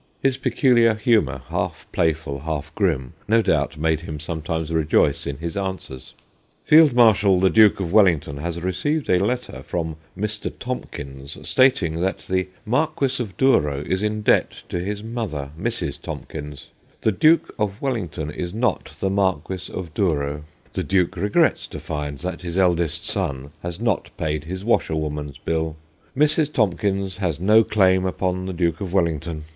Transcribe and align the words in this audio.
His 0.19 0.39
peculiar 0.39 0.95
humour, 0.95 1.43
half 1.49 1.85
play 1.91 2.13
ful, 2.13 2.39
half 2.39 2.73
grim, 2.73 3.13
no 3.27 3.43
doubt 3.43 3.77
made 3.77 3.99
him 3.99 4.19
sometimes 4.19 4.71
rejoice 4.73 5.27
in 5.27 5.37
his 5.37 5.55
answers.' 5.55 6.15
Field 6.65 6.93
marshal 6.93 7.39
the 7.39 7.51
Duke 7.51 7.79
of 7.79 7.93
Wellington 7.93 8.37
has 8.37 8.59
received 8.63 9.11
a 9.11 9.23
letter 9.23 9.61
from 9.61 9.97
Mr. 10.17 10.51
Tomkins, 10.57 11.37
stating 11.47 12.01
that 12.01 12.25
the 12.27 12.47
Marqueas 12.65 13.19
of 13.19 13.37
Douro 13.37 13.81
is 13.81 14.01
in 14.01 14.23
debt 14.23 14.63
to 14.69 14.79
his 14.79 15.03
.mother, 15.03 15.51
Mrs. 15.55 16.01
Tomkins. 16.01 16.69
The 17.01 17.11
Duke 17.11 17.53
of 17.59 17.79
Wellington 17.79 18.31
is 18.31 18.55
not 18.55 18.85
the 18.99 19.09
Marquess 19.11 19.69
of 19.69 19.93
Douro. 19.93 20.45
The 20.73 20.83
Duke 20.83 21.15
regrets 21.15 21.67
to 21.67 21.79
find 21.79 22.17
that 22.17 22.41
his 22.41 22.57
eldest 22.57 23.05
son 23.05 23.51
has 23.61 23.79
not 23.79 24.09
paid 24.17 24.45
his 24.45 24.65
washerwoman's 24.65 25.37
bill. 25.37 25.75
Mrs. 26.17 26.51
Tomkins 26.51 27.17
has 27.17 27.39
no 27.39 27.63
claim 27.63 28.07
upon 28.07 28.47
the 28.47 28.53
Duke 28.53 28.81
of 28.81 28.91
Wellington. 28.91 29.43